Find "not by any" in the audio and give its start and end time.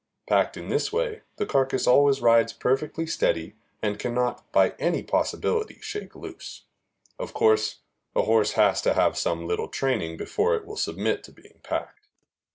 4.15-5.03